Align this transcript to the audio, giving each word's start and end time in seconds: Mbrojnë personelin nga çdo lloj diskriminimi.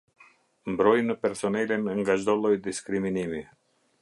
Mbrojnë 0.75 1.17
personelin 1.25 1.87
nga 2.01 2.15
çdo 2.23 2.33
lloj 2.41 2.55
diskriminimi. 2.71 3.45